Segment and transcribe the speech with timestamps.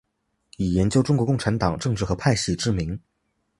[0.57, 2.99] 以研究中国共产党政治和派系知名。